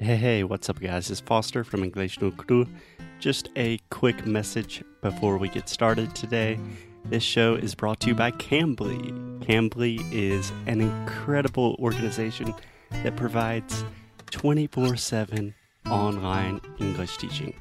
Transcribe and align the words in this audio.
Hey, 0.00 0.14
hey, 0.14 0.44
what's 0.44 0.70
up, 0.70 0.78
guys? 0.78 1.10
It's 1.10 1.18
Foster 1.18 1.64
from 1.64 1.82
English 1.82 2.20
no 2.20 2.30
Cru. 2.30 2.68
Just 3.18 3.48
a 3.56 3.78
quick 3.90 4.28
message 4.28 4.84
before 5.02 5.38
we 5.38 5.48
get 5.48 5.68
started 5.68 6.14
today. 6.14 6.56
This 7.06 7.24
show 7.24 7.56
is 7.56 7.74
brought 7.74 7.98
to 8.02 8.06
you 8.06 8.14
by 8.14 8.30
Cambly. 8.30 9.10
Cambly 9.40 9.98
is 10.12 10.52
an 10.68 10.80
incredible 10.80 11.74
organization 11.80 12.54
that 13.02 13.16
provides 13.16 13.84
24 14.30 14.94
7 14.94 15.52
online 15.90 16.60
English 16.78 17.16
teaching. 17.16 17.52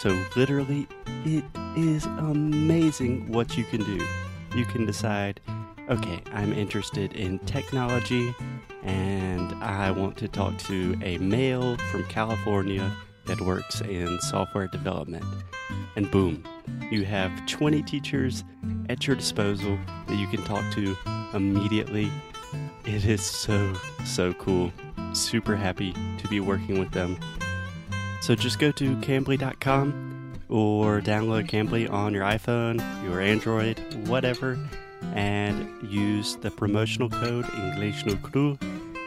So, 0.00 0.22
literally, 0.36 0.86
it 1.24 1.44
is 1.78 2.04
amazing 2.04 3.32
what 3.32 3.56
you 3.56 3.64
can 3.64 3.82
do. 3.84 4.06
You 4.54 4.66
can 4.66 4.84
decide, 4.84 5.40
okay, 5.88 6.20
I'm 6.34 6.52
interested 6.52 7.14
in 7.14 7.38
technology 7.38 8.34
and 8.82 9.52
I 9.62 9.90
want 9.90 10.16
to 10.18 10.28
talk 10.28 10.56
to 10.58 10.98
a 11.02 11.18
male 11.18 11.76
from 11.90 12.04
California 12.04 12.90
that 13.26 13.40
works 13.40 13.80
in 13.82 14.20
software 14.22 14.68
development. 14.68 15.24
And 15.96 16.10
boom, 16.10 16.44
you 16.90 17.04
have 17.04 17.46
20 17.46 17.82
teachers 17.82 18.44
at 18.88 19.06
your 19.06 19.16
disposal 19.16 19.78
that 20.06 20.16
you 20.16 20.26
can 20.26 20.42
talk 20.44 20.64
to 20.74 20.96
immediately. 21.34 22.10
It 22.84 23.04
is 23.04 23.24
so, 23.24 23.74
so 24.04 24.32
cool. 24.34 24.72
Super 25.12 25.56
happy 25.56 25.94
to 26.18 26.28
be 26.28 26.40
working 26.40 26.78
with 26.78 26.90
them. 26.92 27.18
So 28.20 28.34
just 28.34 28.58
go 28.58 28.70
to 28.72 28.96
cambly.com 28.96 30.34
or 30.48 31.00
download 31.00 31.48
Cambly 31.48 31.88
on 31.90 32.12
your 32.12 32.24
iPhone, 32.24 32.78
your 33.04 33.20
Android, 33.20 33.78
whatever, 34.08 34.58
and 35.14 35.80
use 35.82 36.36
the 36.36 36.50
promotional 36.50 37.08
code 37.08 37.46
English 37.54 38.04
no 38.04 38.16
Cru 38.16 38.58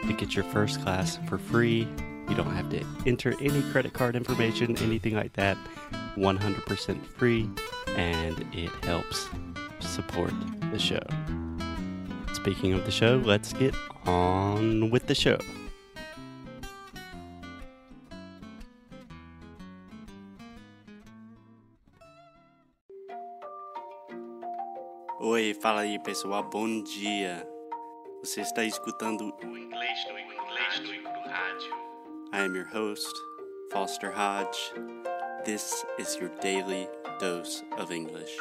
to 0.06 0.12
get 0.12 0.34
your 0.34 0.44
first 0.44 0.82
class 0.82 1.18
for 1.28 1.38
free. 1.38 1.88
You 2.28 2.34
don't 2.34 2.54
have 2.54 2.70
to 2.70 2.84
enter 3.06 3.34
any 3.40 3.62
credit 3.70 3.92
card 3.92 4.16
information, 4.16 4.76
anything 4.78 5.14
like 5.14 5.34
that. 5.34 5.58
100% 6.16 7.06
free, 7.06 7.48
and 7.96 8.44
it 8.52 8.70
helps 8.84 9.28
support 9.80 10.32
the 10.70 10.78
show. 10.78 11.02
Speaking 12.32 12.72
of 12.72 12.84
the 12.84 12.90
show, 12.90 13.22
let's 13.24 13.52
get 13.52 13.74
on 14.06 14.90
with 14.90 15.06
the 15.06 15.14
show. 15.14 15.38
Oi, 25.22 25.54
fala 25.54 25.80
aí 25.80 25.98
pessoal, 25.98 26.42
bom 26.42 26.82
dia. 26.82 27.46
Você 28.22 28.42
está 28.42 28.64
escutando 28.64 29.32
I 32.32 32.40
am 32.40 32.54
your 32.54 32.64
host, 32.64 33.16
Foster 33.70 34.10
Hodge. 34.10 34.72
This 35.46 35.84
is 36.00 36.16
your 36.16 36.30
daily 36.40 36.88
dose 37.20 37.62
of 37.78 37.92
English. 37.92 38.36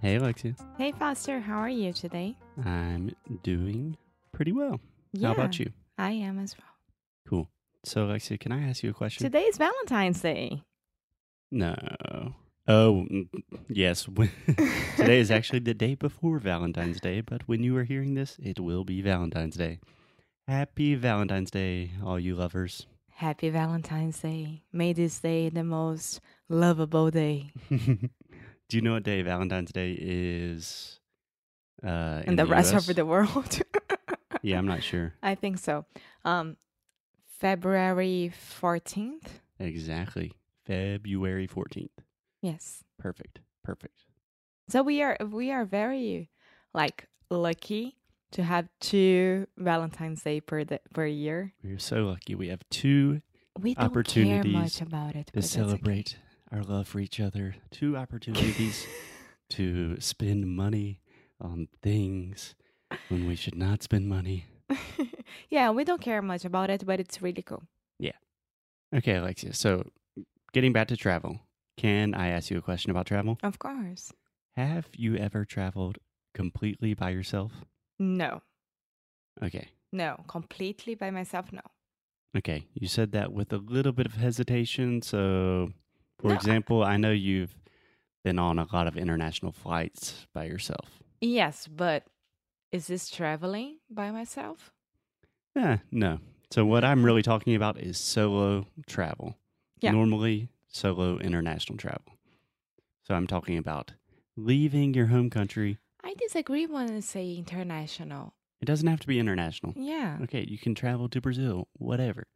Hey, 0.00 0.16
Alexia. 0.16 0.54
Hey 0.78 0.92
Foster, 0.92 1.40
how 1.40 1.58
are 1.58 1.68
you 1.68 1.92
today? 1.92 2.34
I'm 2.64 3.10
doing 3.42 3.98
pretty 4.32 4.52
well. 4.52 4.80
Yeah, 5.12 5.28
How 5.28 5.34
about 5.34 5.58
you? 5.58 5.72
I 5.98 6.12
am 6.12 6.38
as 6.38 6.56
well. 6.56 6.66
Cool. 7.28 7.48
So, 7.84 8.04
Alexia, 8.06 8.38
can 8.38 8.50
I 8.52 8.62
ask 8.66 8.82
you 8.82 8.90
a 8.90 8.94
question? 8.94 9.22
Today 9.24 9.42
is 9.42 9.58
Valentine's 9.58 10.20
Day. 10.22 10.62
No. 11.50 11.74
Oh, 12.66 13.06
mm, 13.10 13.28
yes. 13.68 14.04
Today 14.96 15.20
is 15.20 15.30
actually 15.36 15.58
the 15.58 15.74
day 15.74 15.94
before 15.96 16.38
Valentine's 16.38 17.00
Day, 17.00 17.20
but 17.20 17.46
when 17.46 17.62
you 17.62 17.76
are 17.76 17.84
hearing 17.84 18.14
this, 18.14 18.36
it 18.42 18.58
will 18.58 18.84
be 18.84 19.02
Valentine's 19.02 19.56
Day. 19.56 19.80
Happy 20.48 20.94
Valentine's 20.94 21.50
Day, 21.50 21.90
all 22.02 22.18
you 22.18 22.34
lovers. 22.36 22.86
Happy 23.10 23.50
Valentine's 23.50 24.18
Day. 24.20 24.62
May 24.72 24.94
this 24.94 25.20
day 25.20 25.50
the 25.50 25.64
most 25.64 26.20
lovable 26.48 27.10
day 27.10 27.52
Do 28.70 28.76
you 28.76 28.82
know 28.82 28.92
what 28.92 29.02
day 29.02 29.20
Valentine's 29.22 29.72
Day 29.72 29.96
is? 30.00 31.00
Uh, 31.84 32.22
in 32.24 32.36
the, 32.36 32.46
rest 32.46 32.72
US? 32.72 32.88
of 32.88 32.94
the 32.94 33.04
world. 33.04 33.62
Yeah, 34.42 34.58
I'm 34.58 34.66
not 34.74 34.84
sure. 34.84 35.12
I 35.24 35.34
think 35.34 35.58
so. 35.58 35.86
Um, 36.24 36.56
February 37.40 38.32
14th. 38.62 39.26
Exactly. 39.58 40.32
February 40.64 41.48
14th. 41.48 41.88
Yes. 42.42 42.84
Perfect. 42.96 43.40
Perfect. 43.64 44.04
So 44.68 44.84
we 44.84 45.02
are 45.02 45.16
we 45.20 45.50
are 45.50 45.64
very 45.64 46.30
like 46.72 47.08
lucky 47.28 47.96
to 48.30 48.44
have 48.44 48.68
two 48.78 49.48
Valentine's 49.58 50.22
Day 50.22 50.40
per 50.40 50.62
the, 50.62 50.80
per 50.94 51.06
year. 51.06 51.52
We're 51.64 51.80
so 51.80 52.04
lucky. 52.04 52.36
We 52.36 52.48
have 52.48 52.60
two 52.70 53.20
We 53.58 53.74
don't 53.74 53.82
care 53.82 53.86
Opportunities 53.90 54.52
much 54.52 54.80
about 54.80 55.16
it. 55.16 55.26
to 55.26 55.32
that's 55.32 55.58
okay. 55.58 56.04
Our 56.52 56.62
love 56.62 56.88
for 56.88 56.98
each 57.00 57.20
other, 57.20 57.54
two 57.70 57.96
opportunities 57.96 58.86
to 59.50 60.00
spend 60.00 60.46
money 60.48 61.00
on 61.40 61.68
things 61.82 62.54
when 63.08 63.26
we 63.26 63.36
should 63.36 63.54
not 63.56 63.82
spend 63.82 64.08
money. 64.08 64.46
yeah, 65.50 65.70
we 65.70 65.84
don't 65.84 66.00
care 66.00 66.22
much 66.22 66.44
about 66.44 66.70
it, 66.70 66.84
but 66.84 67.00
it's 67.00 67.22
really 67.22 67.42
cool. 67.42 67.62
Yeah. 67.98 68.12
Okay, 68.94 69.16
Alexia. 69.16 69.54
So, 69.54 69.90
getting 70.52 70.72
back 70.72 70.88
to 70.88 70.96
travel, 70.96 71.40
can 71.76 72.14
I 72.14 72.28
ask 72.28 72.50
you 72.50 72.58
a 72.58 72.62
question 72.62 72.90
about 72.90 73.06
travel? 73.06 73.38
Of 73.42 73.58
course. 73.58 74.12
Have 74.56 74.88
you 74.96 75.16
ever 75.16 75.44
traveled 75.44 75.98
completely 76.34 76.94
by 76.94 77.10
yourself? 77.10 77.52
No, 77.98 78.42
Okay. 79.42 79.68
no, 79.92 80.24
completely 80.26 80.94
by 80.94 81.10
myself. 81.10 81.52
No. 81.52 81.60
Okay. 82.36 82.66
You 82.74 82.88
said 82.88 83.12
that 83.12 83.32
with 83.32 83.52
a 83.52 83.56
little 83.58 83.92
bit 83.92 84.06
of 84.06 84.14
hesitation. 84.14 85.02
So, 85.02 85.72
for 86.20 86.28
No, 86.28 86.34
example, 86.34 86.82
I 86.82 86.96
know 86.96 87.12
you've 87.12 87.54
been 88.24 88.38
on 88.38 88.58
a 88.58 88.66
lot 88.72 88.86
of 88.86 88.96
international 88.96 89.52
flights 89.52 90.26
by 90.34 90.44
yourself. 90.44 91.02
Yes, 91.20 91.66
but 91.66 92.04
is 92.72 92.86
this 92.86 93.10
traveling 93.10 93.78
by 93.90 94.10
myself? 94.10 94.72
Yeah, 95.56 95.78
no. 95.90 96.18
So 96.50 96.64
what 96.64 96.84
I'm 96.84 97.04
really 97.04 97.22
talking 97.22 97.54
about 97.54 97.78
is 97.78 97.98
solo 97.98 98.66
travel. 98.86 99.36
Yeah. 99.80 99.92
Normally 99.92 100.48
solo 100.68 101.18
international 101.18 101.78
travel. 101.78 102.12
So 103.02 103.14
I'm 103.14 103.26
talking 103.26 103.56
about 103.56 103.92
leaving 104.36 104.94
your 104.94 105.06
home 105.06 105.30
country. 105.30 105.78
I 106.04 106.14
disagree 106.14 106.66
when 106.66 106.90
I 106.90 107.00
say 107.00 107.34
international. 107.34 108.34
It 108.60 108.66
doesn't 108.66 108.88
have 108.88 109.00
to 109.00 109.06
be 109.06 109.18
international. 109.18 109.72
Yeah. 109.76 110.18
Okay, 110.22 110.44
you 110.46 110.58
can 110.58 110.74
travel 110.74 111.08
to 111.08 111.20
Brazil, 111.20 111.68
whatever. 111.72 112.26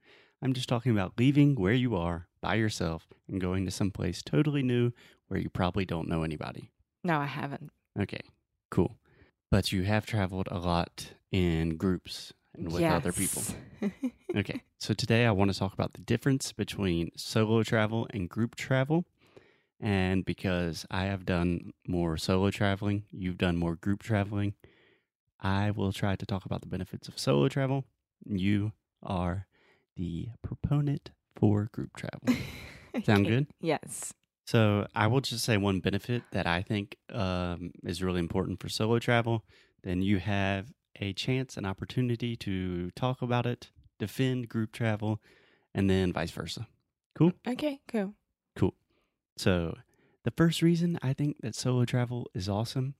I'm 0.42 0.52
just 0.52 0.68
talking 0.68 0.92
about 0.92 1.12
leaving 1.18 1.54
where 1.54 1.72
you 1.74 1.96
are 1.96 2.28
by 2.44 2.54
yourself 2.56 3.06
and 3.26 3.40
going 3.40 3.64
to 3.64 3.70
someplace 3.70 4.22
totally 4.22 4.62
new 4.62 4.92
where 5.28 5.40
you 5.40 5.48
probably 5.48 5.86
don't 5.86 6.08
know 6.08 6.22
anybody. 6.22 6.70
No, 7.02 7.18
I 7.18 7.24
haven't. 7.24 7.70
Okay, 7.98 8.20
cool. 8.70 8.98
But 9.50 9.72
you 9.72 9.84
have 9.84 10.04
traveled 10.04 10.48
a 10.50 10.58
lot 10.58 11.14
in 11.32 11.76
groups 11.76 12.34
and 12.54 12.70
with 12.70 12.82
other 12.82 13.12
people. 13.12 13.42
Okay, 14.36 14.62
so 14.78 14.94
today 14.94 15.26
I 15.26 15.30
want 15.30 15.52
to 15.52 15.58
talk 15.58 15.72
about 15.74 15.92
the 15.92 16.00
difference 16.00 16.50
between 16.50 17.12
solo 17.16 17.62
travel 17.62 18.08
and 18.10 18.28
group 18.28 18.56
travel. 18.56 19.04
And 19.78 20.24
because 20.24 20.86
I 20.90 21.04
have 21.04 21.24
done 21.24 21.72
more 21.86 22.16
solo 22.16 22.50
traveling, 22.50 23.04
you've 23.12 23.38
done 23.38 23.56
more 23.56 23.76
group 23.76 24.02
traveling, 24.02 24.54
I 25.38 25.70
will 25.70 25.92
try 25.92 26.16
to 26.16 26.26
talk 26.26 26.44
about 26.46 26.62
the 26.62 26.66
benefits 26.66 27.06
of 27.06 27.16
solo 27.16 27.46
travel. 27.48 27.84
You 28.26 28.72
are 29.04 29.46
the 29.96 30.30
proponent 30.42 31.10
for 31.36 31.68
group 31.72 31.96
travel. 31.96 32.42
Sound 33.04 33.26
good? 33.26 33.46
Yes. 33.60 34.12
So 34.46 34.86
I 34.94 35.06
will 35.06 35.20
just 35.20 35.44
say 35.44 35.56
one 35.56 35.80
benefit 35.80 36.22
that 36.32 36.46
I 36.46 36.62
think 36.62 36.96
um, 37.12 37.72
is 37.82 38.02
really 38.02 38.20
important 38.20 38.60
for 38.60 38.68
solo 38.68 38.98
travel. 38.98 39.44
Then 39.82 40.02
you 40.02 40.18
have 40.18 40.72
a 41.00 41.12
chance, 41.12 41.56
an 41.56 41.64
opportunity 41.64 42.36
to 42.36 42.90
talk 42.90 43.22
about 43.22 43.46
it, 43.46 43.70
defend 43.98 44.48
group 44.48 44.72
travel, 44.72 45.20
and 45.74 45.88
then 45.88 46.12
vice 46.12 46.30
versa. 46.30 46.68
Cool. 47.14 47.32
Okay, 47.46 47.80
cool. 47.88 48.14
Cool. 48.54 48.74
So 49.36 49.76
the 50.24 50.30
first 50.30 50.62
reason 50.62 50.98
I 51.02 51.12
think 51.12 51.38
that 51.40 51.54
solo 51.54 51.84
travel 51.84 52.28
is 52.34 52.48
awesome 52.48 52.94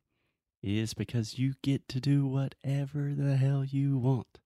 is 0.63 0.95
because 0.95 1.39
you 1.39 1.55
get 1.63 1.89
to 1.89 2.01
do 2.01 2.27
whatever 2.27 3.13
the 3.15 3.37
hell 3.37 3.65
you 3.65 3.99
want. 3.99 4.39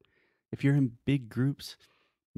If 0.50 0.64
you're 0.64 0.74
in 0.74 0.98
big 1.04 1.28
groups, 1.28 1.76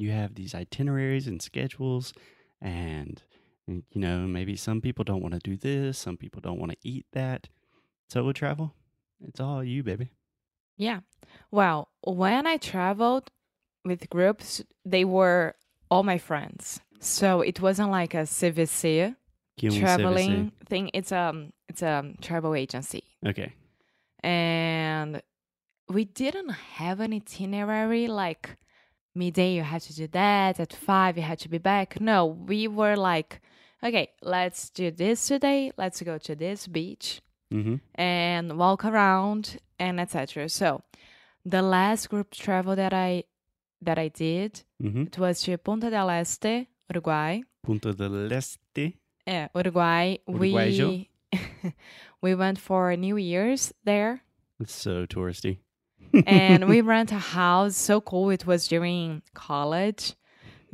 you 0.00 0.10
have 0.10 0.34
these 0.34 0.54
itineraries 0.54 1.26
and 1.26 1.42
schedules 1.42 2.12
and 2.60 3.22
you 3.66 4.00
know, 4.00 4.26
maybe 4.26 4.56
some 4.56 4.80
people 4.80 5.04
don't 5.04 5.22
want 5.22 5.34
to 5.34 5.40
do 5.40 5.56
this, 5.56 5.98
some 5.98 6.16
people 6.16 6.40
don't 6.40 6.58
want 6.58 6.72
to 6.72 6.78
eat 6.82 7.06
that. 7.12 7.48
so 8.08 8.20
Solo 8.20 8.32
travel, 8.32 8.74
it's 9.22 9.38
all 9.38 9.62
you, 9.62 9.82
baby. 9.82 10.10
Yeah. 10.76 11.00
Well, 11.50 11.88
when 12.02 12.46
I 12.46 12.56
traveled 12.56 13.30
with 13.84 14.10
groups, 14.10 14.62
they 14.84 15.04
were 15.04 15.54
all 15.90 16.02
my 16.02 16.18
friends. 16.18 16.80
So 17.00 17.40
it 17.42 17.60
wasn't 17.60 17.90
like 17.90 18.14
a 18.14 18.24
CVC 18.24 19.14
um 19.62 19.70
traveling 19.70 20.52
thing. 20.66 20.90
It's 20.94 21.12
um 21.12 21.52
it's 21.68 21.82
a 21.82 22.12
travel 22.20 22.54
agency. 22.54 23.04
Okay. 23.26 23.52
And 24.22 25.22
we 25.88 26.04
didn't 26.04 26.50
have 26.50 27.00
an 27.00 27.12
itinerary 27.12 28.06
like 28.06 28.56
midday 29.14 29.54
you 29.54 29.62
had 29.62 29.82
to 29.82 29.94
do 29.94 30.06
that, 30.08 30.60
at 30.60 30.72
five 30.72 31.16
you 31.16 31.22
had 31.22 31.38
to 31.40 31.48
be 31.48 31.58
back. 31.58 32.00
No, 32.00 32.26
we 32.26 32.68
were 32.68 32.96
like, 32.96 33.40
okay, 33.82 34.10
let's 34.22 34.70
do 34.70 34.90
this 34.90 35.26
today, 35.26 35.72
let's 35.76 36.00
go 36.02 36.18
to 36.18 36.34
this 36.34 36.66
beach 36.66 37.20
Mm-hmm. 37.52 37.76
and 37.96 38.56
walk 38.56 38.84
around 38.84 39.58
and 39.80 39.98
etc. 40.00 40.48
So 40.48 40.82
the 41.44 41.62
last 41.62 42.08
group 42.08 42.30
travel 42.30 42.76
that 42.76 42.92
I 42.92 43.24
that 43.82 43.98
I 43.98 44.06
did 44.08 44.62
Mm-hmm. 44.80 45.02
it 45.08 45.18
was 45.18 45.42
to 45.42 45.58
Punta 45.58 45.90
del 45.90 46.10
Este, 46.10 46.68
Uruguay. 46.88 47.40
Punta 47.64 47.92
del 47.92 48.30
Este. 48.32 48.94
Yeah, 49.26 49.48
Uruguay. 49.54 50.18
Uruguayo. 50.28 50.88
We 50.88 51.08
we 52.22 52.34
went 52.36 52.58
for 52.60 52.96
New 52.96 53.16
Year's 53.16 53.72
there, 53.84 54.22
It's 54.60 54.72
so 54.74 55.06
touristy. 55.06 55.58
And 56.26 56.68
we 56.68 56.80
rent 56.80 57.12
a 57.12 57.18
house. 57.18 57.76
So 57.76 58.00
cool! 58.00 58.30
It 58.30 58.46
was 58.46 58.68
during 58.68 59.22
college, 59.34 60.14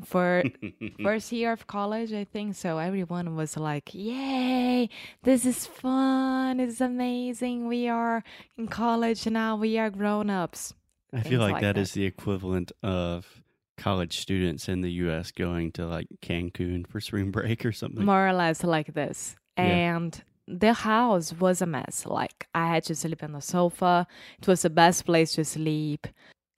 for 0.04 0.42
first 1.02 1.32
year 1.32 1.52
of 1.52 1.66
college, 1.66 2.12
I 2.12 2.24
think. 2.24 2.54
So 2.54 2.78
everyone 2.78 3.36
was 3.36 3.56
like, 3.56 3.94
"Yay! 3.94 4.88
This 5.22 5.44
is 5.44 5.66
fun! 5.66 6.60
It's 6.60 6.80
amazing! 6.80 7.66
We 7.68 7.88
are 7.88 8.22
in 8.56 8.68
college 8.68 9.26
now. 9.26 9.56
We 9.56 9.78
are 9.78 9.90
grown 9.90 10.30
ups." 10.30 10.74
I 11.12 11.20
things 11.20 11.28
feel 11.28 11.40
like 11.40 11.52
like 11.54 11.62
that 11.62 11.76
that. 11.76 11.80
is 11.80 11.92
the 11.92 12.04
equivalent 12.04 12.72
of 12.82 13.42
college 13.76 14.18
students 14.18 14.68
in 14.68 14.80
the 14.80 14.90
U.S. 14.92 15.30
going 15.30 15.70
to 15.72 15.86
like 15.86 16.08
Cancun 16.22 16.86
for 16.86 17.00
spring 17.00 17.30
break 17.30 17.64
or 17.64 17.72
something. 17.72 18.04
more 18.04 18.26
or 18.26 18.32
less 18.32 18.64
like 18.64 18.94
this. 18.94 19.36
Yeah. 19.56 19.64
And 19.64 20.22
the 20.48 20.72
house 20.72 21.32
was 21.32 21.60
a 21.60 21.66
mess. 21.66 22.06
Like 22.06 22.46
I 22.54 22.68
had 22.68 22.84
to 22.84 22.94
sleep 22.94 23.22
on 23.22 23.32
the 23.32 23.40
sofa. 23.40 24.06
It 24.38 24.46
was 24.46 24.62
the 24.62 24.70
best 24.70 25.04
place 25.04 25.32
to 25.32 25.44
sleep. 25.44 26.06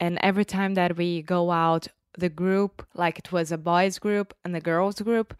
And 0.00 0.18
every 0.22 0.44
time 0.44 0.74
that 0.74 0.96
we 0.96 1.22
go 1.22 1.50
out, 1.50 1.88
the 2.16 2.28
group, 2.28 2.86
like 2.94 3.18
it 3.18 3.32
was 3.32 3.52
a 3.52 3.58
boys 3.58 3.98
group 3.98 4.34
and 4.44 4.54
a 4.56 4.60
girls 4.60 5.00
group, 5.00 5.34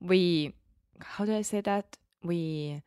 we 0.00 0.54
how 1.00 1.24
do 1.24 1.34
I 1.34 1.42
say 1.42 1.60
that? 1.62 1.96
We 2.22 2.82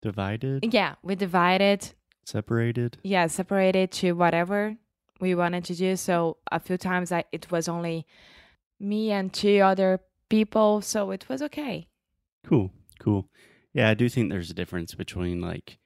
Divided, 0.00 0.72
yeah, 0.72 0.94
we 1.02 1.16
divided, 1.16 1.92
separated. 2.24 2.98
yeah, 3.02 3.26
separated 3.26 3.90
to 3.92 4.12
whatever 4.12 4.76
we 5.20 5.34
wanted 5.34 5.64
to 5.64 5.74
do. 5.74 5.96
So 5.96 6.36
a 6.52 6.60
few 6.60 6.76
times 6.78 7.10
I 7.10 7.24
it 7.32 7.50
was 7.50 7.68
only 7.68 8.06
me 8.78 9.10
and 9.10 9.32
two 9.32 9.58
other 9.58 10.00
people, 10.28 10.82
so 10.82 11.10
it 11.10 11.28
was 11.28 11.42
okay. 11.42 11.88
Cool, 12.46 12.70
cool. 13.00 13.28
Yeah, 13.74 13.88
I 13.90 13.94
do 13.94 14.08
think 14.08 14.30
there's 14.30 14.50
a 14.50 14.54
difference 14.54 14.94
between 14.94 15.40
like 15.40 15.78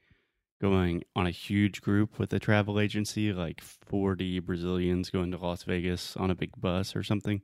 going 0.61 1.03
on 1.17 1.27
a 1.27 1.31
huge 1.31 1.83
group 1.83 2.19
with 2.19 2.33
a 2.33 2.39
travel 2.39 2.79
agency, 2.79 3.33
like 3.33 3.61
40 3.61 4.39
Brazilians 4.41 5.11
going 5.11 5.33
to 5.33 5.39
Las 5.39 5.65
Vegas 5.65 6.17
on 6.17 6.31
a 6.31 6.37
big 6.37 6.53
bus 6.57 6.95
or 6.95 7.03
something, 7.03 7.43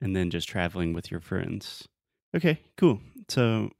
and 0.00 0.16
then 0.16 0.30
just 0.30 0.48
traveling 0.48 0.94
with 0.94 1.10
your 1.10 1.20
friends. 1.20 1.86
Okay, 2.34 2.60
cool. 2.76 3.00
So, 3.28 3.70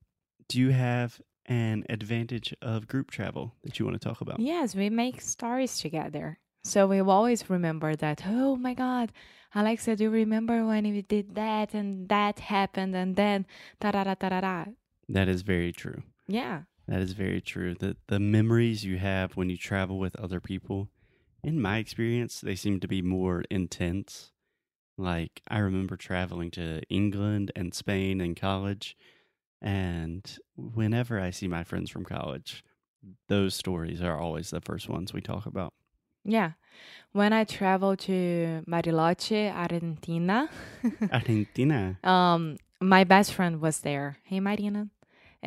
do 0.48 0.60
you 0.60 0.70
have 0.70 1.20
an 1.46 1.84
advantage 1.88 2.54
of 2.60 2.87
group 2.87 3.10
travel 3.10 3.54
that 3.64 3.78
you 3.78 3.84
want 3.84 4.00
to 4.00 4.08
talk 4.08 4.20
about? 4.20 4.40
Yes, 4.40 4.75
we 4.75 4.90
make 4.90 5.20
stories 5.20 5.78
together. 5.78 6.38
So 6.64 6.87
we 6.87 7.00
always 7.00 7.48
remember 7.48 7.94
that, 7.96 8.22
oh 8.26 8.56
my 8.56 8.75
God, 8.75 9.12
Alexa, 9.54 9.96
do 9.96 10.04
you 10.04 10.10
remember 10.10 10.66
when 10.66 10.82
we 10.82 11.02
did 11.02 11.37
that 11.37 11.75
and 11.75 12.08
that 12.08 12.40
happened 12.40 12.96
and 12.96 13.14
then 13.14 13.46
da 13.81 13.93
da 13.93 14.02
da 14.02 14.14
da 14.14 14.28
da 14.28 14.40
da? 14.40 14.64
That 15.08 15.29
is 15.29 15.43
very 15.43 15.73
true. 15.73 16.03
Yeah. 16.26 16.62
That 16.88 17.00
is 17.00 17.12
very 17.12 17.41
true. 17.41 17.75
The 17.75 17.97
the 18.08 18.20
memories 18.20 18.85
you 18.85 18.99
have 18.99 19.37
when 19.37 19.50
you 19.50 19.56
travel 19.56 19.99
with 19.99 20.17
other 20.17 20.41
people, 20.41 20.88
in 21.43 21.61
my 21.61 21.79
experience, 21.79 22.41
they 22.41 22.55
seem 22.55 22.81
to 22.81 22.88
be 22.88 23.03
more 23.03 23.44
intense. 23.50 24.32
Like 24.99 25.43
I 25.49 25.58
remember 25.58 25.97
traveling 25.97 26.50
to 26.53 26.82
England 26.88 27.53
and 27.56 27.75
Spain 27.75 28.20
in 28.20 28.35
college, 28.35 28.97
and 29.61 30.23
whenever 30.56 31.20
I 31.20 31.31
see 31.31 31.49
my 31.49 31.64
friends 31.64 31.91
from 31.91 32.05
college, 32.05 32.64
those 33.29 33.55
stories 33.55 34.00
are 34.00 34.19
always 34.19 34.50
the 34.50 34.61
first 34.61 34.88
ones 34.88 35.12
we 35.12 35.20
talk 35.20 35.44
about. 35.47 35.75
Yeah. 36.25 36.53
When 37.12 37.32
I 37.32 37.44
traveled 37.44 37.99
to 38.00 38.62
Bariloche, 38.69 39.53
Argentina, 39.55 40.49
Argentina. 41.12 41.99
um, 42.05 42.56
my 42.81 43.05
best 43.05 43.32
friend 43.32 43.61
was 43.61 43.81
there. 43.81 44.19
Hey, 44.25 44.41
Marina. 44.41 44.88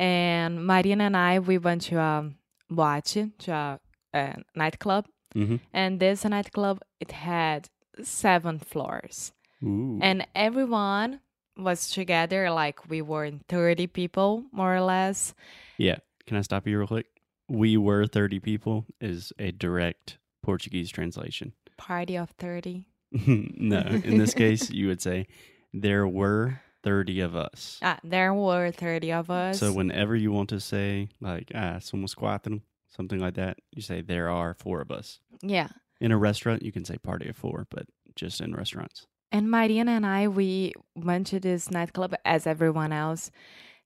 And 0.00 0.66
Marina 0.66 1.04
and 1.04 1.16
I, 1.16 1.38
we 1.40 1.58
went 1.58 1.82
to 1.82 1.98
a 1.98 2.30
boate, 2.70 3.38
to 3.40 3.52
a, 3.52 3.80
a 4.14 4.36
nightclub. 4.56 5.04
hmm 5.34 5.56
And 5.74 6.00
this 6.00 6.24
nightclub, 6.24 6.80
it 7.00 7.12
had 7.12 7.68
seven 8.02 8.58
floors. 8.58 9.32
Ooh. 9.62 9.98
and 10.00 10.26
everyone 10.34 11.20
was 11.54 11.90
together 11.90 12.50
like 12.50 12.88
we 12.88 13.02
were 13.02 13.26
in 13.26 13.40
30 13.46 13.88
people 13.88 14.44
more 14.52 14.74
or 14.74 14.80
less 14.80 15.34
yeah. 15.76 15.96
Can 16.26 16.38
I 16.38 16.40
stop 16.40 16.66
you 16.66 16.78
real 16.78 16.86
quick? 16.86 17.06
We 17.46 17.76
were 17.76 18.06
30 18.06 18.40
people 18.40 18.86
is 19.02 19.34
a 19.38 19.50
direct 19.52 20.16
Portuguese 20.42 20.88
translation. 20.90 21.52
party 21.76 22.16
of 22.16 22.30
30 22.38 22.86
no, 23.26 23.80
in 24.04 24.16
this 24.16 24.32
case, 24.32 24.70
you 24.70 24.86
would 24.88 25.02
say 25.02 25.26
there 25.74 26.06
were 26.08 26.60
30 26.82 27.20
of 27.20 27.34
us. 27.36 27.78
ah 27.82 27.98
there 28.04 28.32
were 28.34 28.70
30 28.70 29.12
of 29.12 29.30
us 29.30 29.58
So 29.58 29.72
whenever 29.72 30.16
you 30.16 30.32
want 30.32 30.48
to 30.50 30.60
say 30.60 31.08
like 31.20 31.50
ah 31.54 31.78
somos 31.80 32.14
cuatro, 32.14 32.60
something 32.88 33.20
like 33.20 33.34
that, 33.34 33.58
you 33.72 33.82
say 33.82 34.00
there 34.02 34.28
are 34.30 34.54
four 34.54 34.80
of 34.80 34.90
us. 34.90 35.20
yeah 35.42 35.68
In 36.00 36.12
a 36.12 36.18
restaurant, 36.18 36.62
you 36.62 36.72
can 36.72 36.84
say 36.84 36.96
party 36.98 37.28
of 37.28 37.36
four, 37.36 37.66
but 37.70 37.84
just 38.16 38.40
in 38.40 38.54
restaurants. 38.54 39.06
and 39.32 39.50
Mariana 39.50 39.92
and 39.92 40.06
I 40.06 40.26
we 40.28 40.72
went 40.96 41.26
to 41.32 41.38
this 41.40 41.70
nightclub 41.70 42.14
as 42.24 42.46
everyone 42.46 42.92
else 42.92 43.30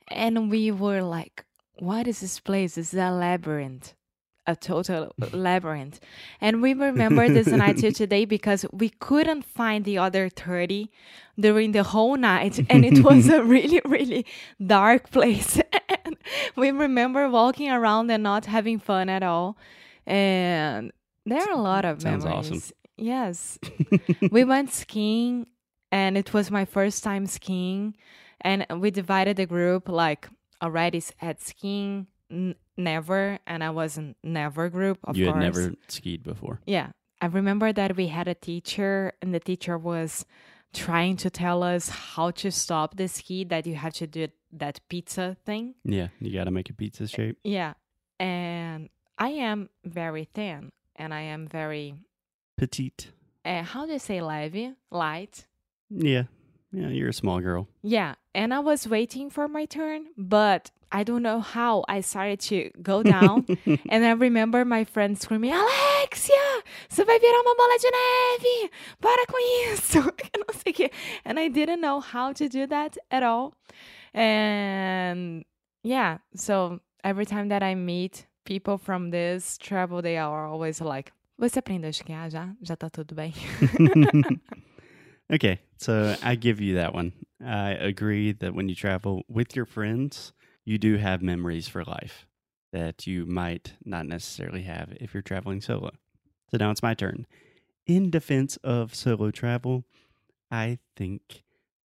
and 0.09 0.51
we 0.51 0.71
were 0.71 1.03
like 1.03 1.45
what 1.91 2.07
is 2.07 2.21
this 2.21 2.41
place 2.41 2.75
this 2.77 2.95
is 2.95 3.01
a 3.01 3.11
labyrinth 3.11 3.95
a 4.47 4.55
total 4.57 5.15
labyrinth. 5.33 6.01
And 6.41 6.61
we 6.61 6.75
remember 6.75 7.29
this 7.29 7.47
night 7.63 7.79
till 7.79 7.93
today 7.93 8.25
because 8.25 8.67
we 8.73 8.91
couldn't 8.91 9.45
find 9.45 9.85
the 9.85 9.99
other 9.99 10.29
30 10.29 10.91
during 11.39 11.73
the 11.73 11.83
whole 11.83 12.17
night 12.17 12.61
and 12.69 12.85
it 12.85 13.03
was 13.03 13.29
a 13.29 13.43
really 13.55 13.81
really 13.85 14.27
dark 14.65 15.11
place. 15.11 15.61
And 16.07 16.17
we 16.57 16.71
remember 16.71 17.31
walking 17.31 17.71
around 17.71 18.11
and 18.11 18.23
not 18.23 18.45
having 18.45 18.79
fun 18.79 19.09
at 19.09 19.23
all. 19.23 19.57
And 20.07 20.93
there 21.25 21.41
are 21.41 21.53
a 21.53 21.61
lot 21.61 21.87
of 21.87 22.03
Sounds 22.03 22.25
memories. 22.25 22.51
Awesome. 22.51 22.73
yes. 22.99 23.59
We 24.31 24.45
went 24.45 24.71
skiing 24.71 25.47
and 25.91 26.19
it 26.19 26.35
was 26.35 26.51
my 26.51 26.67
first 26.67 27.03
time 27.05 27.27
skiing. 27.27 27.97
And 28.41 28.67
we 28.81 28.91
divided 28.91 29.37
the 29.39 29.47
group 29.47 29.89
like 29.89 30.29
already 30.61 31.03
at 31.23 31.41
skiing 31.41 32.07
n- 32.35 32.55
never 32.77 33.39
and 33.47 33.63
i 33.65 33.71
wasn't 33.71 34.17
never 34.23 34.69
group 34.69 34.99
of 35.05 35.17
you 35.17 35.27
course 35.27 35.35
had 35.37 35.43
never 35.43 35.75
skied 35.89 36.23
before. 36.23 36.61
yeah 36.67 36.89
i 37.21 37.27
remember 37.27 37.73
that 37.73 37.97
we 37.97 38.09
had 38.09 38.27
a 38.29 38.35
teacher 38.35 39.13
and 39.23 39.33
the 39.35 39.41
teacher 39.41 39.79
was 39.79 40.27
trying 40.73 41.17
to 41.17 41.31
tell 41.31 41.63
us 41.63 41.89
how 41.89 42.31
to 42.33 42.51
stop 42.51 42.97
the 42.97 43.07
ski 43.09 43.45
that 43.45 43.65
you 43.67 43.77
have 43.77 43.93
to 43.95 44.07
do 44.07 44.27
that 44.53 44.81
pizza 44.89 45.37
thing 45.47 45.75
Yeah, 45.85 46.09
you 46.21 46.33
got 46.33 46.45
to 46.45 46.51
make 46.51 46.69
a 46.71 46.75
pizza 46.75 47.07
shape. 47.07 47.39
yeah 47.45 47.75
and 48.19 48.89
i 49.19 49.29
am 49.31 49.69
very 49.85 50.25
thin 50.35 50.73
and 50.97 51.15
i 51.15 51.21
am 51.21 51.47
very 51.47 51.95
Petite. 52.57 53.11
uh, 53.45 53.63
how 53.63 53.87
do 53.87 53.93
you 53.93 53.99
say 53.99 54.21
levy 54.21 54.75
light 54.91 55.47
Yeah. 55.91 56.25
Yeah, 56.77 56.89
you're 56.89 57.11
a 57.11 57.13
small 57.23 57.39
girl. 57.41 57.69
Yeah, 57.85 58.17
and 58.35 58.53
I 58.53 58.59
was 58.59 58.89
waiting 58.89 59.31
for 59.31 59.47
my 59.47 59.65
turn, 59.65 60.07
but 60.19 60.73
I 60.95 61.03
don't 61.03 61.23
know 61.23 61.41
how 61.41 61.85
I 61.89 62.03
started 62.03 62.39
to 62.51 62.71
go 62.81 63.03
down. 63.03 63.47
and 63.89 64.05
I 64.07 64.13
remember 64.13 64.65
my 64.65 64.85
friend 64.85 65.19
screaming, 65.19 65.51
Alexia, 65.53 66.63
você 66.89 67.05
vai 67.05 67.19
virar 67.19 67.41
uma 67.41 67.57
bola 67.57 67.77
de 67.79 67.91
neve! 67.91 68.71
Para 69.01 69.27
com 69.27 69.37
isso! 69.73 69.99
Não 70.39 70.55
sei 70.55 70.71
o 70.71 70.75
quê. 70.75 70.91
And 71.25 71.41
I 71.41 71.49
didn't 71.49 71.81
know 71.81 71.99
how 71.99 72.33
to 72.35 72.49
do 72.49 72.69
that 72.69 72.97
at 73.11 73.25
all. 73.25 73.55
And 74.15 75.45
yeah, 75.83 76.19
so 76.37 76.81
every 77.03 77.27
time 77.27 77.49
that 77.49 77.65
I 77.65 77.75
meet 77.75 78.29
people 78.45 78.79
from 78.79 79.11
this 79.11 79.59
travel, 79.59 80.01
they 80.01 80.17
are 80.17 80.47
always 80.47 80.81
like, 80.81 81.11
você 81.37 81.59
aprendeu 81.59 81.89
a 81.89 81.91
esquiar 81.91 82.31
já? 82.31 82.55
Já 82.63 82.77
tá 82.77 82.89
tudo 82.89 83.17
bem? 83.17 83.33
okay, 85.29 85.59
so 85.77 86.15
I 86.23 86.37
give 86.37 86.63
you 86.63 86.77
that 86.77 86.95
one. 86.95 87.13
I 87.41 87.73
agree 87.73 88.33
that 88.35 88.55
when 88.55 88.69
you 88.69 88.77
travel 88.77 89.25
with 89.29 89.57
your 89.57 89.67
friends, 89.67 90.33
you 90.65 90.79
do 90.79 90.97
have 90.97 91.23
memories 91.23 91.69
for 91.69 91.85
life 91.85 92.27
that 92.73 93.07
you 93.07 93.25
might 93.25 93.75
not 93.85 94.07
necessarily 94.07 94.63
have 94.63 94.93
if 95.01 95.15
you're 95.15 95.23
traveling 95.23 95.61
solo. 95.61 95.91
So 96.51 96.57
now 96.59 96.71
it's 96.71 96.83
my 96.83 96.95
turn. 96.95 97.27
In 97.87 98.11
defense 98.11 98.57
of 98.65 98.95
solo 98.95 99.31
travel, 99.31 99.85
I 100.51 100.79
think 100.97 101.45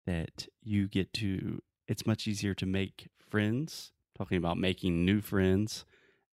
that 0.07 0.47
you 0.63 0.89
get 0.89 1.13
to, 1.15 1.61
it's 1.89 2.07
much 2.07 2.29
easier 2.29 2.55
to 2.55 2.67
make 2.67 3.09
friends, 3.19 3.93
talking 4.17 4.39
about 4.39 4.59
making 4.59 5.05
new 5.05 5.21
friends 5.21 5.85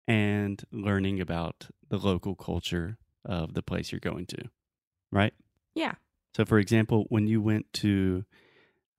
and 0.07 0.63
learning 0.73 1.21
about 1.21 1.69
the 1.89 1.99
local 1.99 2.35
culture 2.35 2.99
of 3.25 3.55
the 3.55 3.63
place 3.63 3.93
you're 3.93 4.01
going 4.01 4.27
to, 4.27 4.45
right? 5.11 5.33
Yeah. 5.75 5.95
So, 6.35 6.45
for 6.45 6.59
example, 6.59 7.07
when 7.09 7.27
you 7.27 7.41
went 7.41 7.73
to, 7.75 8.25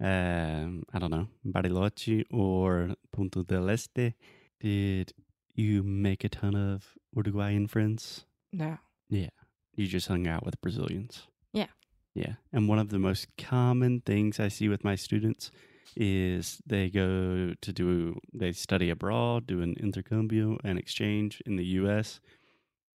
um, 0.03 0.83
I 0.93 0.99
don't 0.99 1.11
know, 1.11 1.27
Bariloche 1.45 2.25
or 2.29 2.95
Punta 3.13 3.43
del 3.43 3.69
Este, 3.69 4.13
did 4.59 5.13
you 5.55 5.81
make 5.81 6.25
a 6.25 6.29
ton 6.29 6.55
of 6.55 6.93
Uruguayan 7.15 7.67
friends? 7.67 8.25
No. 8.51 8.77
Yeah. 9.09 9.29
You 9.75 9.87
just 9.87 10.09
hung 10.09 10.27
out 10.27 10.45
with 10.45 10.59
Brazilians. 10.61 11.27
Yeah. 11.53 11.67
Yeah. 12.13 12.33
And 12.51 12.67
one 12.67 12.79
of 12.79 12.89
the 12.89 12.99
most 12.99 13.27
common 13.37 14.01
things 14.01 14.39
I 14.41 14.49
see 14.49 14.67
with 14.67 14.83
my 14.83 14.95
students 14.95 15.51
is 15.95 16.61
they 16.65 16.89
go 16.89 17.53
to 17.61 17.73
do, 17.73 18.19
they 18.33 18.51
study 18.51 18.89
abroad, 18.89 19.47
do 19.47 19.61
an 19.61 19.75
intercambio, 19.79 20.57
an 20.65 20.77
exchange 20.77 21.41
in 21.45 21.55
the 21.55 21.65
US, 21.79 22.19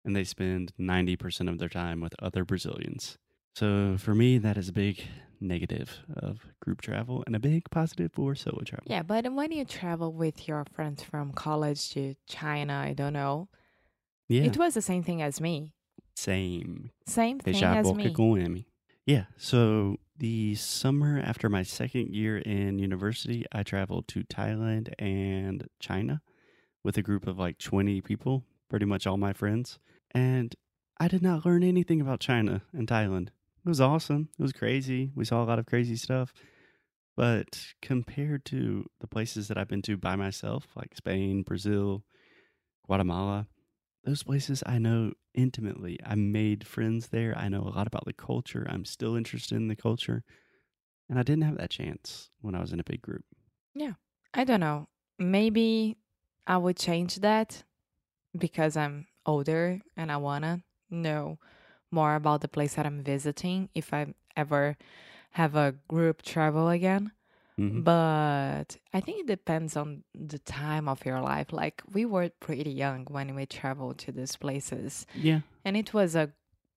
and 0.05 0.17
they 0.17 0.25
spend 0.25 0.73
90% 0.79 1.49
of 1.49 1.59
their 1.59 1.69
time 1.69 2.01
with 2.01 2.15
other 2.21 2.45
Brazilians. 2.45 3.17
So 3.57 3.97
for 3.99 4.15
me, 4.15 4.37
that 4.37 4.59
is 4.59 4.69
a 4.69 4.73
big 4.73 5.03
negative 5.41 6.01
of 6.15 6.45
group 6.61 6.83
travel 6.83 7.25
and 7.27 7.35
a 7.35 7.39
big 7.39 7.71
positive 7.71 8.13
for 8.13 8.35
solo 8.35 8.61
travel. 8.63 8.85
Yeah, 8.87 9.03
but 9.03 9.33
when 9.33 9.51
you 9.51 9.65
travel 9.65 10.13
with 10.13 10.47
your 10.47 10.67
friends 10.75 11.03
from 11.03 11.33
college 11.33 11.89
to 11.93 12.17
China, 12.29 12.75
I 12.75 12.93
don't 12.93 13.15
know. 13.15 13.49
Yeah. 14.29 14.43
It 14.43 14.59
was 14.59 14.75
the 14.75 14.83
same 14.83 15.03
thing 15.03 15.23
as 15.23 15.41
me. 15.41 15.73
Same. 16.17 16.91
Same 17.07 17.39
thing 17.39 17.63
as 17.63 17.91
me. 17.95 18.67
Yeah. 19.07 19.25
So 19.39 19.97
the 20.19 20.55
summer 20.57 21.19
after 21.25 21.49
my 21.49 21.63
second 21.63 22.15
year 22.15 22.37
in 22.37 22.79
university, 22.79 23.47
I 23.53 23.63
traveled 23.63 24.07
to 24.09 24.23
Thailand 24.25 24.93
and 24.99 25.67
China 25.81 26.21
with 26.85 26.99
a 26.99 27.03
group 27.03 27.27
of 27.27 27.39
like 27.39 27.57
20 27.57 28.03
people, 28.03 28.45
pretty 28.69 28.85
much 28.85 29.07
all 29.07 29.17
my 29.17 29.33
friends. 29.33 29.79
And 30.11 30.55
I 30.99 31.09
did 31.09 31.23
not 31.23 31.47
learn 31.47 31.63
anything 31.63 32.03
about 32.03 32.21
China 32.21 32.61
and 32.75 32.87
Thailand. 32.87 33.29
It 33.67 33.69
was 33.69 33.81
awesome. 33.81 34.29
It 34.39 34.43
was 34.43 34.53
crazy. 34.53 35.11
We 35.17 35.25
saw 35.25 35.43
a 35.43 35.45
lot 35.45 35.59
of 35.59 35.67
crazy 35.67 35.97
stuff. 35.97 36.33
But 37.17 37.59
compared 37.83 38.45
to 38.47 38.87
the 39.01 39.09
places 39.09 39.49
that 39.49 39.59
I've 39.59 39.67
been 39.67 39.83
to 39.83 39.97
by 39.97 40.15
myself, 40.15 40.69
like 40.77 40.95
Spain, 40.95 41.43
Brazil, 41.43 42.05
Guatemala, 42.87 43.49
those 44.05 44.23
places 44.23 44.63
I 44.65 44.79
know 44.79 45.15
intimately. 45.35 45.99
I 46.07 46.15
made 46.15 46.65
friends 46.65 47.09
there. 47.09 47.37
I 47.37 47.49
know 47.49 47.63
a 47.63 47.75
lot 47.75 47.89
about 47.89 48.05
the 48.05 48.13
culture. 48.13 48.69
I'm 48.71 48.85
still 48.85 49.17
interested 49.17 49.57
in 49.57 49.67
the 49.67 49.75
culture. 49.75 50.23
And 51.11 51.19
I 51.19 51.25
didn't 51.25 51.43
have 51.43 51.59
that 51.59 51.71
chance 51.71 52.31
when 52.41 52.55
I 52.55 52.61
was 52.61 52.73
in 52.73 52.79
a 52.79 52.85
big 52.85 53.03
group. 53.03 53.25
Yeah. 53.75 53.95
I 54.33 54.45
don't 54.45 54.61
know. 54.61 54.87
Maybe 55.19 55.97
I 56.47 56.57
would 56.57 56.77
change 56.77 57.17
that 57.17 57.65
because 58.39 58.77
I'm 58.77 59.09
older 59.25 59.81
and 59.97 60.13
I 60.13 60.19
wanna 60.19 60.63
know 60.89 61.39
more 61.91 62.15
about 62.15 62.41
the 62.41 62.49
place 62.49 62.75
that 62.75 62.87
I'm 62.87 63.03
visiting 63.03 63.69
if 63.75 63.93
I 63.93 64.15
ever 64.37 64.77
have 65.33 65.55
a 65.57 65.75
group 65.89 66.23
travel 66.23 66.69
again. 66.69 67.13
Mhm. 67.59 67.85
But 67.85 68.77
I 68.93 69.01
think 69.01 69.21
it 69.21 69.27
depends 69.27 69.77
on 69.77 70.05
the 70.15 70.39
time 70.39 70.89
of 70.89 71.05
your 71.07 71.21
life. 71.21 71.53
Like 71.53 71.83
we 71.91 72.05
were 72.05 72.29
pretty 72.41 72.71
young 72.71 73.07
when 73.07 73.35
we 73.35 73.47
traveled 73.47 73.99
to 73.99 74.13
these 74.13 74.37
places, 74.37 75.07
Yeah. 75.15 75.41
and 75.65 75.77
it 75.77 75.95
was 75.95 76.15
a 76.15 76.33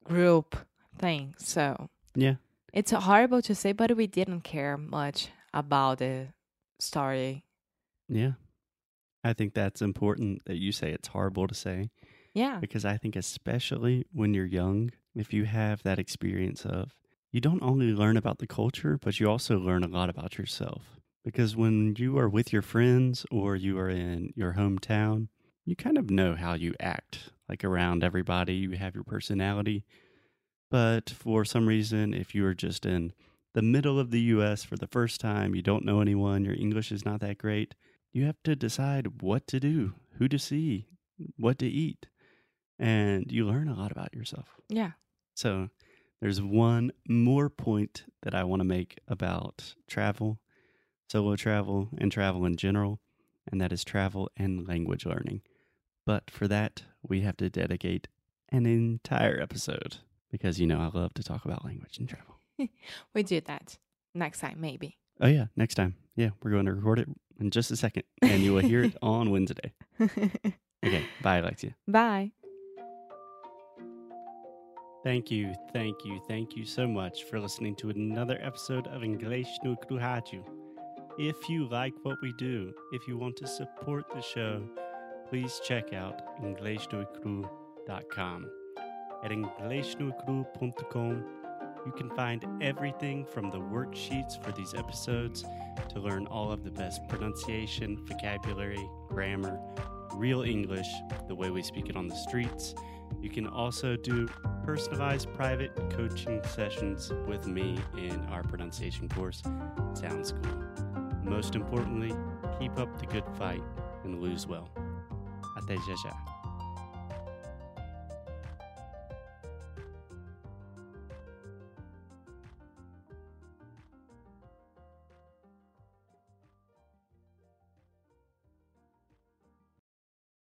group 0.06 0.56
thing. 0.98 1.36
So 1.38 1.90
Yeah. 2.16 2.36
it's 2.74 2.92
horrible 2.92 3.42
to 3.42 3.54
say, 3.56 3.74
but 3.74 3.96
we 3.98 4.08
didn't 4.08 4.42
care 4.42 4.78
much 4.78 5.30
about 5.54 5.98
the 6.00 6.28
story. 6.80 7.44
Yeah. 8.08 8.34
I 9.24 9.34
think 9.34 9.54
that's 9.54 9.82
important 9.82 10.46
that 10.46 10.58
you 10.58 10.72
say 10.72 10.92
it's 10.94 11.10
horrible 11.10 11.48
to 11.48 11.54
say 11.56 11.90
Yeah. 12.34 12.60
because 12.60 12.86
I 12.86 12.96
think, 12.98 13.18
especially 13.18 14.06
when 14.14 14.34
you're 14.34 14.46
young, 14.46 14.92
if 15.20 15.34
you 15.34 15.46
have 15.46 15.84
that 15.84 16.00
experience 16.00 16.66
of 16.66 16.94
you 17.32 17.42
don't 17.42 17.62
only 17.62 17.94
learn 17.94 18.18
about 18.18 18.40
the 18.40 18.48
culture, 18.48 18.98
but 19.02 19.20
you 19.20 19.30
also 19.30 19.60
learn 19.60 19.84
a 19.84 19.88
lot 19.88 20.10
about 20.10 20.38
yourself. 20.38 21.00
Because 21.24 21.56
when 21.56 21.96
you 21.98 22.18
are 22.18 22.30
with 22.30 22.52
your 22.52 22.62
friends 22.62 23.26
or 23.30 23.56
you 23.56 23.78
are 23.78 23.90
in 23.90 24.34
your 24.36 24.54
hometown, 24.54 25.28
you 25.66 25.76
kind 25.76 25.98
of 25.98 26.10
know 26.10 26.36
how 26.36 26.54
you 26.54 26.74
act 26.80 27.32
like 27.48 27.64
around 27.64 28.04
everybody, 28.04 28.54
you 28.56 28.72
have 28.72 28.96
your 28.96 29.04
personality. 29.04 29.84
But 30.72 31.10
for 31.10 31.46
some 31.46 31.68
reason, 31.68 32.14
if 32.14 32.34
you 32.34 32.46
are 32.46 32.56
just 32.56 32.86
in 32.86 33.14
the 33.54 33.62
middle 33.62 34.00
of 34.00 34.12
the 34.12 34.22
US 34.22 34.64
for 34.64 34.78
the 34.78 34.88
first 34.88 35.20
time, 35.20 35.54
you 35.54 35.62
don't 35.62 35.86
know 35.86 36.02
anyone, 36.02 36.46
your 36.46 36.56
English 36.56 36.92
is 36.92 37.06
not 37.06 37.20
that 37.20 37.38
great, 37.38 37.76
you 38.12 38.26
have 38.26 38.42
to 38.44 38.56
decide 38.56 39.22
what 39.22 39.46
to 39.48 39.60
do, 39.60 39.94
who 40.18 40.28
to 40.28 40.40
see, 40.40 40.88
what 41.38 41.60
to 41.60 41.68
eat. 41.68 42.08
And 42.80 43.30
you 43.32 43.46
learn 43.46 43.68
a 43.68 43.76
lot 43.76 43.92
about 43.92 44.14
yourself. 44.14 44.56
Yeah. 44.70 44.92
So 45.40 45.70
there's 46.20 46.42
one 46.42 46.92
more 47.08 47.50
point 47.50 48.04
that 48.24 48.36
I 48.36 48.44
want 48.44 48.60
to 48.60 48.66
make 48.66 49.00
about 49.08 49.74
travel, 49.88 50.42
solo 51.10 51.38
travel, 51.38 51.88
and 51.98 52.12
travel 52.12 52.46
in 52.46 52.58
general, 52.58 53.00
and 53.50 53.62
that 53.62 53.72
is 53.72 53.86
travel 53.86 54.30
and 54.36 54.68
language 54.68 55.06
learning. 55.06 55.44
But 56.06 56.30
for 56.30 56.50
that, 56.50 56.84
we 57.08 57.22
have 57.22 57.38
to 57.38 57.50
dedicate 57.50 58.10
an 58.50 58.66
entire 58.66 59.40
episode 59.40 60.00
because, 60.30 60.60
you 60.60 60.68
know, 60.68 60.82
I 60.82 60.90
love 60.94 61.14
to 61.14 61.24
talk 61.24 61.46
about 61.46 61.64
language 61.64 62.00
and 62.00 62.10
travel. 62.10 62.42
We 63.16 63.24
do 63.24 63.40
that 63.40 63.78
next 64.14 64.40
time, 64.40 64.58
maybe. 64.60 64.98
Oh, 65.22 65.28
yeah, 65.28 65.46
next 65.56 65.76
time. 65.76 65.96
Yeah, 66.18 66.32
we're 66.44 66.52
going 66.52 66.66
to 66.66 66.74
record 66.74 67.00
it 67.00 67.08
in 67.40 67.50
just 67.50 67.72
a 67.72 67.78
second, 67.78 68.04
and 68.22 68.44
you 68.44 68.52
will 68.52 68.60
hear 68.60 68.84
it 68.84 68.98
on 69.02 69.32
Wednesday. 69.32 69.72
Okay, 70.02 71.06
bye, 71.22 71.38
Alexia. 71.38 71.76
Bye. 71.88 72.34
Thank 75.02 75.32
you, 75.32 75.54
thank 75.72 76.04
you, 76.04 76.20
thank 76.28 76.58
you 76.58 76.66
so 76.66 76.86
much 76.86 77.24
for 77.24 77.40
listening 77.40 77.74
to 77.78 77.90
another 77.90 78.38
episode 78.42 78.86
of 78.88 79.02
English 79.02 79.48
no 79.64 79.78
Kruhaju. 79.78 80.44
If 81.18 81.48
you 81.48 81.70
like 81.70 81.94
what 82.04 82.18
we 82.22 82.34
do, 82.38 82.74
if 82.92 83.08
you 83.08 83.18
want 83.18 83.38
to 83.38 83.48
support 83.48 84.04
the 84.14 84.22
show, 84.22 84.62
please 85.30 85.62
check 85.64 85.94
out 85.94 86.22
EnglishNoCru.com. 86.44 88.50
At 89.24 89.32
EnglishNoCru.com, 89.32 91.26
you 91.86 91.92
can 91.94 92.10
find 92.10 92.46
everything 92.62 93.26
from 93.26 93.52
the 93.52 93.60
worksheets 93.60 94.44
for 94.44 94.52
these 94.52 94.74
episodes 94.74 95.46
to 95.94 96.00
learn 96.02 96.28
all 96.28 96.52
of 96.52 96.66
the 96.66 96.72
best 96.72 97.08
pronunciation, 97.08 98.06
vocabulary, 98.06 98.86
grammar, 99.08 99.62
real 100.16 100.42
English, 100.42 100.90
the 101.30 101.36
way 101.36 101.50
we 101.50 101.64
speak 101.64 101.88
it 101.88 101.96
on 101.96 102.10
the 102.10 102.16
streets. 102.16 102.76
You 103.22 103.30
can 103.30 103.48
also 103.48 103.96
do 103.96 104.28
personalized 104.70 105.34
private 105.34 105.76
coaching 105.90 106.40
sessions 106.44 107.12
with 107.28 107.48
me 107.48 107.76
in 107.98 108.24
our 108.26 108.44
pronunciation 108.44 109.10
course, 109.10 109.42
Sound 109.96 110.28
School. 110.28 110.64
Most 111.24 111.56
importantly, 111.56 112.14
keep 112.60 112.78
up 112.78 113.00
the 113.00 113.08
good 113.08 113.24
fight 113.36 113.64
and 114.04 114.22
lose 114.22 114.46
well. 114.46 114.70
Até 115.58 115.76
já 115.88 115.96
já. 116.04 116.39